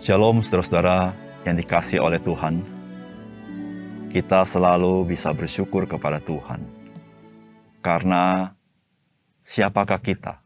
[0.00, 1.12] Shalom saudara-saudara
[1.44, 2.64] yang dikasih oleh Tuhan.
[4.08, 6.64] Kita selalu bisa bersyukur kepada Tuhan.
[7.84, 8.48] Karena
[9.44, 10.40] siapakah kita?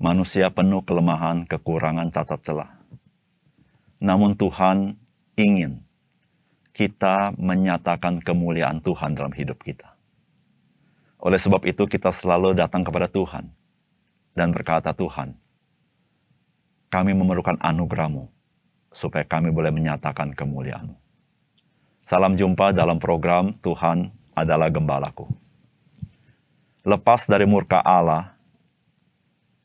[0.00, 2.72] Manusia penuh kelemahan, kekurangan, cacat celah.
[4.00, 4.96] Namun Tuhan
[5.36, 5.84] ingin
[6.72, 9.92] kita menyatakan kemuliaan Tuhan dalam hidup kita.
[11.20, 13.52] Oleh sebab itu kita selalu datang kepada Tuhan
[14.32, 15.36] dan berkata, Tuhan,
[16.92, 18.28] kami memerlukan anugerahmu
[18.92, 20.92] supaya kami boleh menyatakan kemuliaan.
[22.04, 25.32] Salam jumpa dalam program Tuhan adalah Gembalaku.
[26.84, 28.36] Lepas dari murka Allah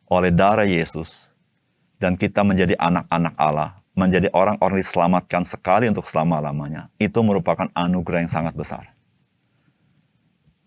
[0.07, 1.35] oleh darah Yesus
[1.99, 8.31] dan kita menjadi anak-anak Allah, menjadi orang-orang diselamatkan sekali untuk selama-lamanya, itu merupakan anugerah yang
[8.31, 8.95] sangat besar.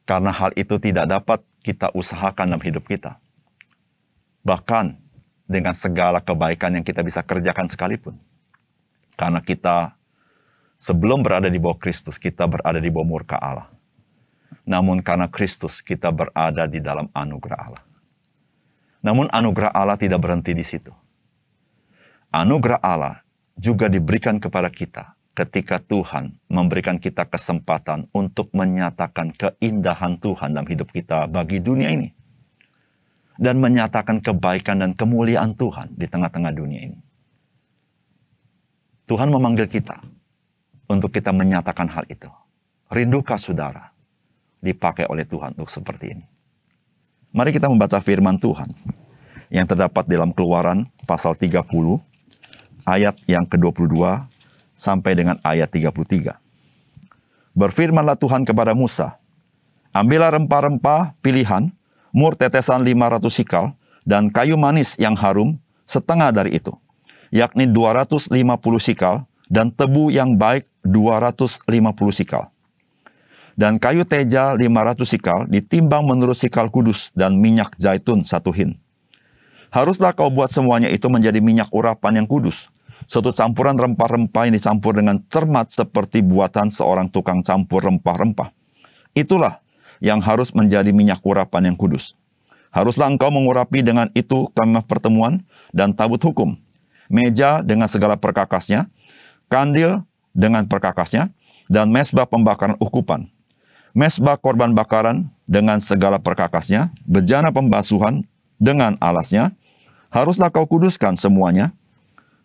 [0.04, 3.16] Karena hal itu tidak dapat kita usahakan dalam hidup kita.
[4.42, 4.99] Bahkan
[5.50, 8.14] dengan segala kebaikan yang kita bisa kerjakan sekalipun.
[9.18, 9.98] Karena kita
[10.78, 13.66] sebelum berada di bawah Kristus, kita berada di bawah murka Allah.
[14.62, 17.84] Namun karena Kristus, kita berada di dalam anugerah Allah.
[19.02, 20.94] Namun anugerah Allah tidak berhenti di situ.
[22.30, 23.26] Anugerah Allah
[23.58, 30.94] juga diberikan kepada kita ketika Tuhan memberikan kita kesempatan untuk menyatakan keindahan Tuhan dalam hidup
[30.94, 32.19] kita bagi dunia ini.
[33.40, 37.00] Dan menyatakan kebaikan dan kemuliaan Tuhan di tengah-tengah dunia ini.
[39.08, 39.96] Tuhan memanggil kita
[40.92, 42.28] untuk kita menyatakan hal itu.
[42.92, 43.96] Rindukah saudara
[44.60, 46.24] dipakai oleh Tuhan untuk seperti ini?
[47.32, 48.68] Mari kita membaca firman Tuhan
[49.48, 51.64] yang terdapat dalam keluaran pasal 30
[52.84, 53.98] ayat yang ke-22
[54.76, 56.36] sampai dengan ayat 33.
[57.54, 59.18] Berfirmanlah Tuhan kepada Musa,
[59.90, 61.74] Ambillah rempah-rempah pilihan,
[62.10, 63.74] mur tetesan 500 sikal,
[64.06, 66.74] dan kayu manis yang harum setengah dari itu,
[67.30, 68.30] yakni 250
[68.78, 71.66] sikal, dan tebu yang baik 250
[72.14, 72.48] sikal.
[73.58, 78.78] Dan kayu teja 500 sikal ditimbang menurut sikal kudus dan minyak zaitun satu hin.
[79.68, 82.72] Haruslah kau buat semuanya itu menjadi minyak urapan yang kudus,
[83.06, 88.50] suatu campuran rempah-rempah yang dicampur dengan cermat seperti buatan seorang tukang campur rempah-rempah.
[89.14, 89.59] Itulah
[90.00, 92.16] yang harus menjadi minyak urapan yang kudus.
[92.72, 96.56] Haruslah engkau mengurapi dengan itu kemah pertemuan dan tabut hukum,
[97.12, 98.88] meja dengan segala perkakasnya,
[99.52, 100.02] kandil
[100.32, 101.28] dengan perkakasnya,
[101.70, 103.30] dan mesbah pembakaran ukupan.
[103.90, 108.22] Mesbah korban bakaran dengan segala perkakasnya, bejana pembasuhan
[108.62, 109.50] dengan alasnya,
[110.14, 111.74] haruslah kau kuduskan semuanya,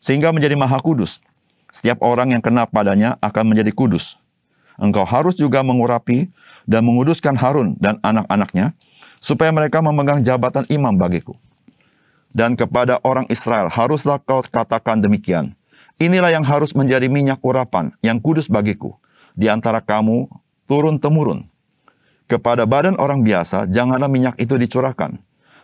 [0.02, 1.22] sehingga menjadi maha kudus.
[1.70, 4.18] Setiap orang yang kena padanya akan menjadi kudus.
[4.76, 6.28] Engkau harus juga mengurapi
[6.68, 8.76] dan menguduskan Harun dan anak-anaknya,
[9.24, 11.34] supaya mereka memegang jabatan imam bagiku.
[12.36, 15.56] Dan kepada orang Israel haruslah kau katakan demikian,
[15.96, 19.00] inilah yang harus menjadi minyak urapan yang kudus bagiku,
[19.32, 20.28] di antara kamu
[20.68, 21.48] turun-temurun.
[22.28, 25.16] Kepada badan orang biasa, janganlah minyak itu dicurahkan,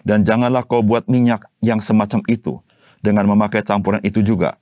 [0.08, 2.64] dan janganlah kau buat minyak yang semacam itu,
[3.04, 4.56] dengan memakai campuran itu juga.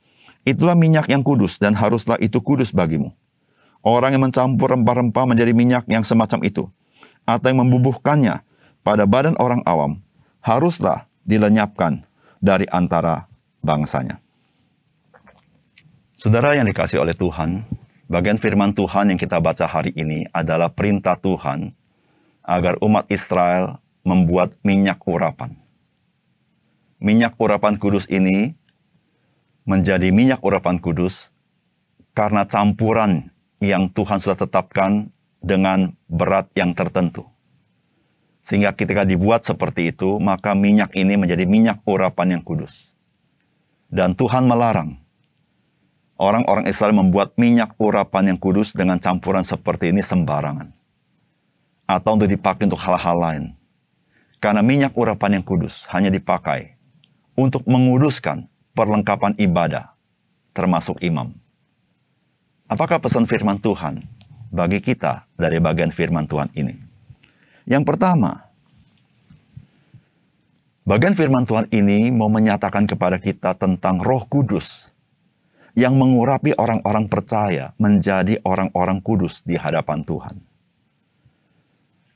[0.47, 3.11] Itulah minyak yang kudus dan haruslah itu kudus bagimu.
[3.79, 6.67] Orang yang mencampur rempah-rempah menjadi minyak yang semacam itu,
[7.23, 8.43] atau yang membubuhkannya
[8.83, 10.03] pada badan orang awam,
[10.43, 12.03] haruslah dilenyapkan
[12.43, 13.27] dari antara
[13.63, 14.19] bangsanya.
[16.19, 17.63] Saudara yang dikasih oleh Tuhan,
[18.11, 21.71] bagian firman Tuhan yang kita baca hari ini adalah perintah Tuhan
[22.43, 25.55] agar umat Israel membuat minyak urapan
[26.99, 28.53] minyak urapan kudus ini
[29.63, 31.31] menjadi minyak urapan kudus
[32.11, 37.27] karena campuran yang Tuhan sudah tetapkan dengan berat yang tertentu.
[38.43, 42.95] Sehingga ketika dibuat seperti itu, maka minyak ini menjadi minyak urapan yang kudus.
[43.91, 44.97] Dan Tuhan melarang
[46.19, 50.75] orang-orang Israel membuat minyak urapan yang kudus dengan campuran seperti ini sembarangan.
[51.89, 53.43] Atau untuk dipakai untuk hal-hal lain.
[54.37, 56.77] Karena minyak urapan yang kudus hanya dipakai
[57.35, 58.47] untuk menguduskan
[58.77, 59.95] perlengkapan ibadah,
[60.55, 61.35] termasuk imam.
[62.69, 64.05] Apakah pesan firman Tuhan
[64.53, 66.77] bagi kita dari bagian firman Tuhan ini?
[67.65, 68.45] Yang pertama,
[70.85, 74.85] bagian firman Tuhan ini mau menyatakan kepada kita tentang Roh Kudus
[75.73, 80.37] yang mengurapi orang-orang percaya menjadi orang-orang kudus di hadapan Tuhan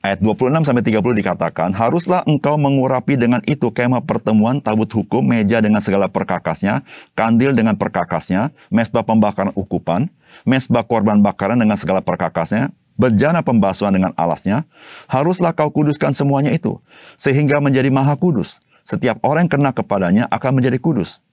[0.04, 5.64] ayat 26 sampai 30 dikatakan, "Haruslah engkau mengurapi dengan itu kemah pertemuan, tabut hukum, meja
[5.64, 6.84] dengan segala perkakasnya,
[7.16, 10.12] kandil dengan perkakasnya, mesbah pembakaran ukupan,
[10.44, 14.68] mesbah korban bakaran dengan segala perkakasnya, bejana pembasuhan dengan alasnya.
[15.10, 16.78] Haruslah kau kuduskan semuanya itu,
[17.18, 18.62] sehingga menjadi maha kudus.
[18.84, 21.24] Setiap orang yang kena kepadanya akan menjadi kudus.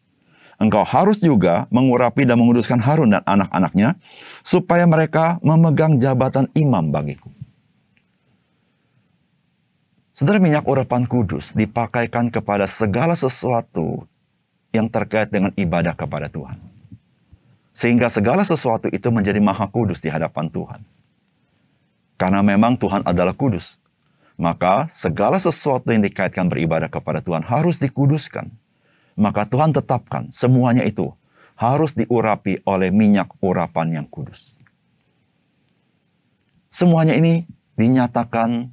[0.60, 3.96] engkau harus juga mengurapi dan menguduskan Harun dan anak-anaknya,
[4.44, 7.32] supaya mereka memegang jabatan imam bagiku.
[10.12, 14.04] Saudara minyak urapan kudus dipakaikan kepada segala sesuatu
[14.68, 16.60] yang terkait dengan ibadah kepada Tuhan.
[17.80, 20.84] Sehingga segala sesuatu itu menjadi maha kudus di hadapan Tuhan.
[22.20, 23.80] Karena memang Tuhan adalah kudus.
[24.36, 28.52] Maka segala sesuatu yang dikaitkan beribadah kepada Tuhan harus dikuduskan.
[29.16, 31.08] Maka Tuhan tetapkan semuanya itu
[31.56, 34.60] harus diurapi oleh minyak urapan yang kudus.
[36.68, 37.48] Semuanya ini
[37.80, 38.68] dinyatakan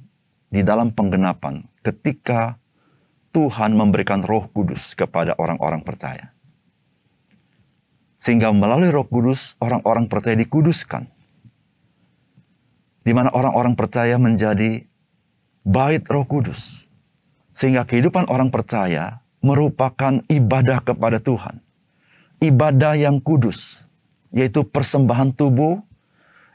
[0.52, 2.60] di dalam penggenapan ketika
[3.32, 6.36] Tuhan memberikan roh kudus kepada orang-orang percaya.
[8.18, 11.06] Sehingga melalui roh kudus, orang-orang percaya dikuduskan.
[13.06, 14.84] Di mana orang-orang percaya menjadi
[15.62, 16.82] bait roh kudus.
[17.54, 21.62] Sehingga kehidupan orang percaya merupakan ibadah kepada Tuhan.
[22.38, 23.82] Ibadah yang kudus,
[24.30, 25.82] yaitu persembahan tubuh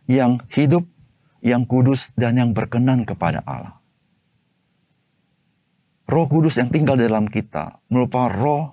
[0.07, 0.87] yang hidup,
[1.43, 3.83] yang kudus, dan yang berkenan kepada Allah.
[6.03, 8.63] Roh Kudus yang tinggal di dalam kita merupakan roh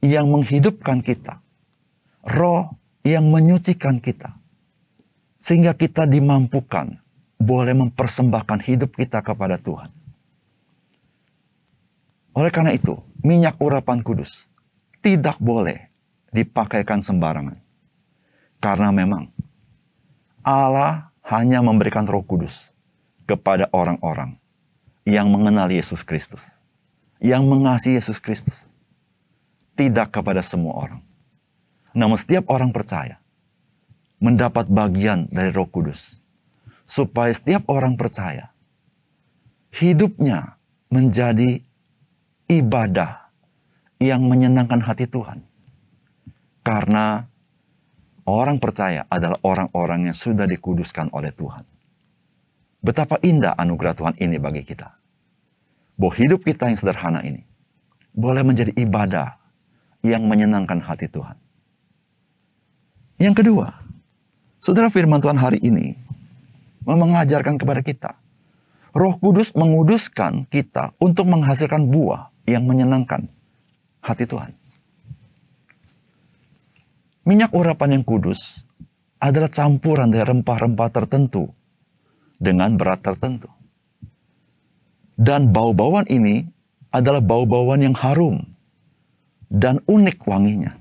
[0.00, 1.42] yang menghidupkan kita
[2.24, 2.72] roh
[3.04, 4.36] yang menyucikan kita.
[5.40, 7.00] Sehingga kita dimampukan
[7.40, 9.88] boleh mempersembahkan hidup kita kepada Tuhan.
[12.36, 14.36] Oleh karena itu, minyak urapan kudus
[15.00, 15.88] tidak boleh
[16.30, 17.56] dipakaikan sembarangan.
[18.60, 19.32] Karena memang
[20.44, 22.76] Allah hanya memberikan roh kudus
[23.24, 24.36] kepada orang-orang
[25.08, 26.44] yang mengenal Yesus Kristus.
[27.20, 28.56] Yang mengasihi Yesus Kristus.
[29.76, 31.00] Tidak kepada semua orang.
[31.96, 33.18] Namun setiap orang percaya
[34.20, 36.20] mendapat bagian dari Roh Kudus.
[36.84, 38.50] Supaya setiap orang percaya
[39.70, 40.58] hidupnya
[40.90, 41.62] menjadi
[42.50, 43.30] ibadah
[44.02, 45.46] yang menyenangkan hati Tuhan.
[46.66, 47.24] Karena
[48.26, 51.64] orang percaya adalah orang-orang yang sudah dikuduskan oleh Tuhan.
[52.80, 54.90] Betapa indah anugerah Tuhan ini bagi kita.
[55.94, 57.44] Bahwa hidup kita yang sederhana ini
[58.16, 59.36] boleh menjadi ibadah
[60.00, 61.36] yang menyenangkan hati Tuhan.
[63.20, 63.68] Yang kedua,
[64.56, 65.92] saudara firman Tuhan hari ini
[66.88, 68.10] mengajarkan kepada kita.
[68.96, 73.28] Roh Kudus menguduskan kita untuk menghasilkan buah yang menyenangkan
[74.00, 74.56] hati Tuhan.
[77.28, 78.64] Minyak urapan yang kudus
[79.20, 81.52] adalah campuran dari rempah-rempah tertentu
[82.40, 83.52] dengan berat tertentu.
[85.20, 86.48] Dan bau-bauan ini
[86.88, 88.40] adalah bau-bauan yang harum
[89.52, 90.80] dan unik wanginya.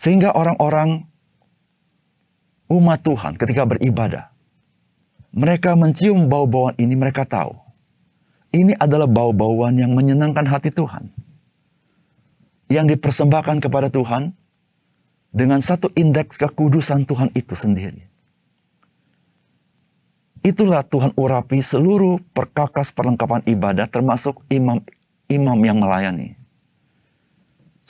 [0.00, 1.04] Sehingga orang-orang
[2.72, 4.32] umat Tuhan ketika beribadah,
[5.36, 7.52] mereka mencium bau-bauan ini, mereka tahu.
[8.56, 11.12] Ini adalah bau-bauan yang menyenangkan hati Tuhan.
[12.72, 14.32] Yang dipersembahkan kepada Tuhan
[15.36, 18.08] dengan satu indeks kekudusan Tuhan itu sendiri.
[20.40, 24.80] Itulah Tuhan urapi seluruh perkakas perlengkapan ibadah termasuk imam
[25.28, 26.39] imam yang melayani.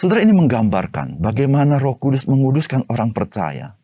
[0.00, 3.76] Saudara ini menggambarkan bagaimana Roh Kudus menguduskan orang percaya.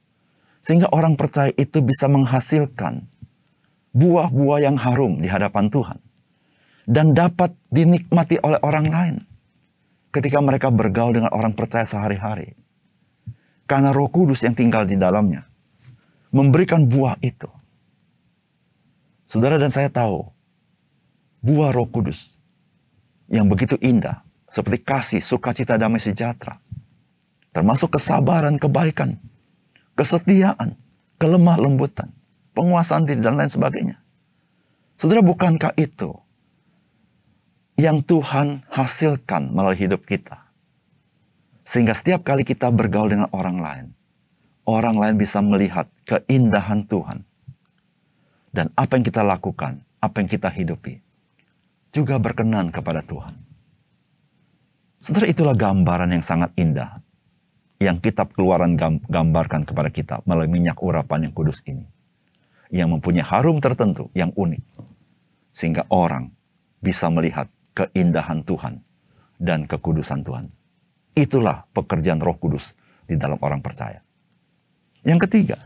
[0.65, 3.05] Sehingga orang percaya itu bisa menghasilkan
[3.93, 6.01] buah-buah yang harum di hadapan Tuhan.
[6.89, 9.17] Dan dapat dinikmati oleh orang lain
[10.09, 12.57] ketika mereka bergaul dengan orang percaya sehari-hari.
[13.69, 15.45] Karena roh kudus yang tinggal di dalamnya
[16.33, 17.53] memberikan buah itu.
[19.29, 20.25] Saudara dan saya tahu,
[21.45, 22.41] buah roh kudus
[23.29, 26.59] yang begitu indah seperti kasih, sukacita, damai sejahtera.
[27.51, 29.17] Termasuk kesabaran, kebaikan,
[29.97, 30.77] kesetiaan,
[31.17, 32.13] kelemah lembutan,
[32.53, 33.97] penguasaan diri, dan lain sebagainya.
[34.97, 36.13] Saudara, bukankah itu
[37.81, 40.49] yang Tuhan hasilkan melalui hidup kita?
[41.67, 43.87] Sehingga setiap kali kita bergaul dengan orang lain,
[44.69, 47.25] orang lain bisa melihat keindahan Tuhan.
[48.55, 51.01] Dan apa yang kita lakukan, apa yang kita hidupi,
[51.93, 53.46] juga berkenan kepada Tuhan.
[55.01, 57.01] Saudara itulah gambaran yang sangat indah
[57.77, 61.85] yang kitab keluaran gambarkan kepada kita melalui minyak urapan yang kudus ini.
[62.73, 64.65] Yang mempunyai harum tertentu yang unik.
[65.53, 66.33] Sehingga orang
[66.81, 68.81] bisa melihat keindahan Tuhan
[69.37, 70.49] dan kekudusan Tuhan.
[71.17, 72.73] Itulah pekerjaan roh kudus
[73.05, 74.01] di dalam orang percaya.
[75.07, 75.57] Yang ketiga,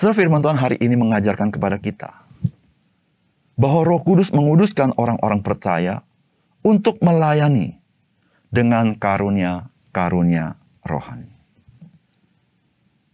[0.00, 2.24] Saudara firman Tuhan hari ini mengajarkan kepada kita
[3.60, 6.00] bahwa Roh Kudus menguduskan orang-orang percaya
[6.60, 7.80] untuk melayani
[8.52, 11.32] dengan karunia-karunia rohani.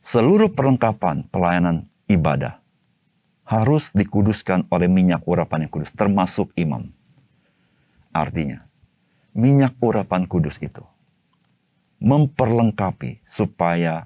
[0.06, 2.62] Seluruh perlengkapan pelayanan ibadah
[3.46, 6.90] harus dikuduskan oleh minyak urapan yang kudus, termasuk imam.
[8.10, 8.66] Artinya,
[9.34, 10.82] minyak urapan kudus itu
[12.02, 14.04] memperlengkapi supaya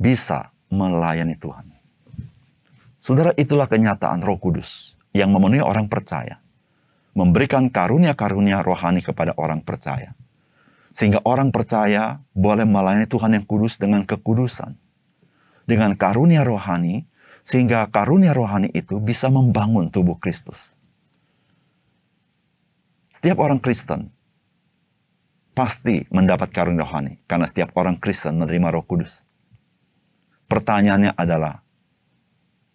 [0.00, 1.66] bisa melayani Tuhan.
[3.00, 6.40] Saudara, itulah kenyataan Roh Kudus yang memenuhi orang percaya,
[7.14, 10.14] memberikan karunia-karunia rohani kepada orang percaya,
[10.94, 14.78] sehingga orang percaya boleh melayani Tuhan yang kudus dengan kekudusan,
[15.66, 17.06] dengan karunia rohani,
[17.42, 20.78] sehingga karunia rohani itu bisa membangun tubuh Kristus.
[23.18, 24.08] Setiap orang Kristen
[25.52, 29.26] pasti mendapat karunia rohani karena setiap orang Kristen menerima Roh Kudus.
[30.48, 31.60] Pertanyaannya adalah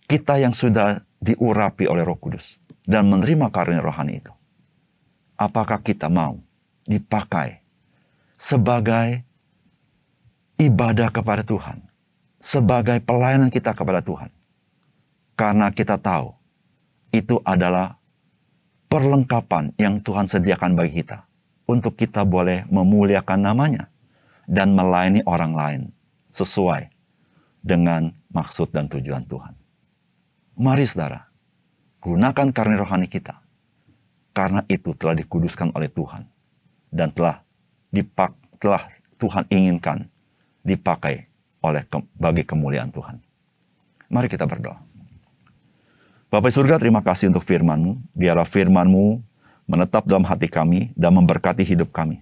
[0.06, 4.34] kita yang sudah diurapi oleh Roh Kudus dan menerima karunia rohani itu,
[5.36, 6.38] apakah kita mau
[6.86, 7.60] dipakai
[8.38, 9.25] sebagai
[10.62, 11.82] ibadah kepada Tuhan,
[12.38, 14.30] sebagai pelayanan kita kepada Tuhan?
[15.36, 16.32] Karena kita tahu
[17.12, 18.00] itu adalah
[18.88, 21.27] perlengkapan yang Tuhan sediakan bagi kita
[21.68, 23.92] untuk kita boleh memuliakan namanya
[24.46, 25.82] dan melayani orang lain
[26.32, 26.88] sesuai
[27.65, 29.54] dengan maksud dan tujuan Tuhan.
[30.56, 31.27] Mari saudara,
[32.05, 33.41] gunakan karunia rohani kita.
[34.35, 36.29] Karena itu telah dikuduskan oleh Tuhan
[36.93, 37.41] dan telah
[37.89, 38.85] dipak telah
[39.17, 40.05] Tuhan inginkan
[40.62, 41.25] dipakai
[41.65, 43.17] oleh ke, bagi kemuliaan Tuhan.
[44.12, 44.77] Mari kita berdoa.
[46.29, 47.95] Bapak surga, terima kasih untuk firman-Mu.
[48.12, 49.24] Biarlah firman-Mu
[49.65, 52.21] menetap dalam hati kami dan memberkati hidup kami.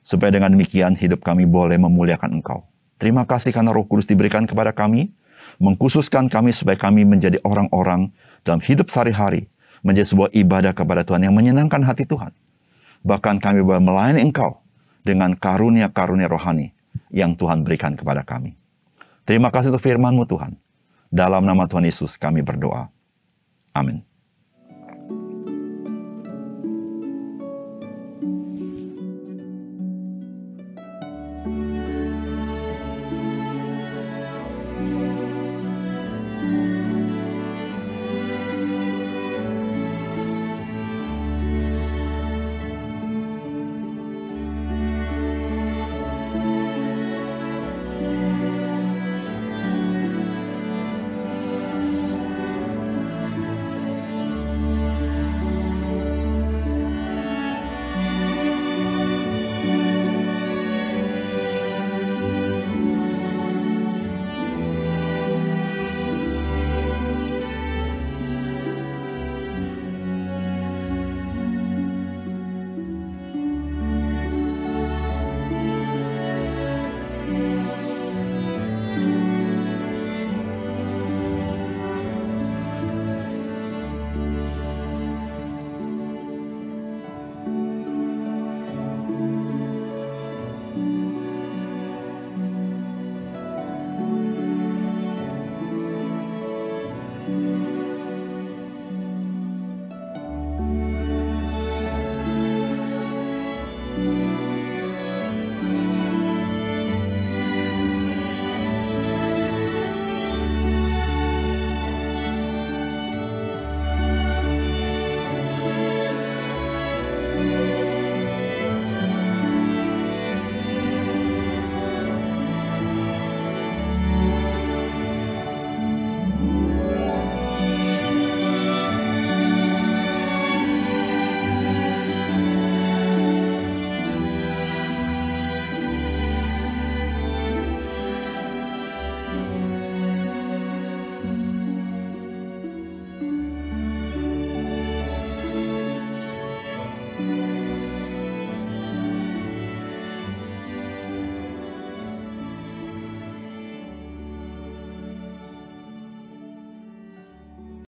[0.00, 2.64] Supaya dengan demikian hidup kami boleh memuliakan Engkau.
[2.96, 5.12] Terima kasih karena roh kudus diberikan kepada kami,
[5.60, 8.10] mengkhususkan kami supaya kami menjadi orang-orang
[8.42, 9.50] dalam hidup sehari-hari,
[9.82, 12.30] menjadi sebuah ibadah kepada Tuhan yang menyenangkan hati Tuhan.
[13.02, 14.62] Bahkan kami boleh melayani Engkau
[15.02, 16.70] dengan karunia-karunia rohani
[17.10, 18.54] yang Tuhan berikan kepada kami.
[19.26, 20.54] Terima kasih untuk firman-Mu Tuhan.
[21.12, 22.88] Dalam nama Tuhan Yesus kami berdoa.
[23.74, 24.11] Amin.